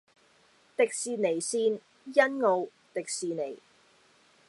[0.75, 1.79] 迪士尼綫：
[2.11, 3.59] 欣澳，迪士尼